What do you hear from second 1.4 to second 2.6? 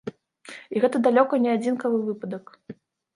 не адзінкавы выпадак.